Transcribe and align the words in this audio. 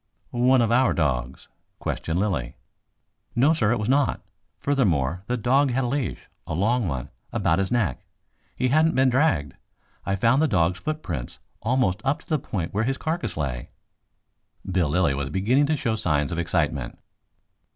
"One 0.31 0.63
of 0.63 0.71
our 0.71 0.95
dogs?" 0.95 1.47
questioned 1.77 2.17
Lilly. 2.17 2.55
"No, 3.35 3.53
sir, 3.53 3.71
it 3.71 3.77
was 3.77 3.87
not. 3.87 4.21
Furthermore, 4.59 5.21
the 5.27 5.37
dog 5.37 5.69
had 5.69 5.83
a 5.83 5.87
leash, 5.87 6.27
a 6.47 6.55
long 6.55 6.87
one, 6.87 7.11
about 7.31 7.59
his 7.59 7.71
neck. 7.71 8.03
He 8.55 8.69
hadn't 8.69 8.95
been 8.95 9.11
dragged. 9.11 9.53
I 10.03 10.15
found 10.15 10.41
the 10.41 10.47
dog's 10.47 10.79
footprints 10.79 11.37
almost 11.61 12.01
up 12.03 12.21
to 12.21 12.27
the 12.27 12.39
point 12.39 12.73
where 12.73 12.85
his 12.85 12.97
carcass 12.97 13.37
lay." 13.37 13.69
Bill 14.65 14.89
Lilly 14.89 15.13
was 15.13 15.29
beginning 15.29 15.67
to 15.67 15.77
show 15.77 15.95
signs 15.95 16.31
of 16.31 16.39
excitement. 16.39 16.97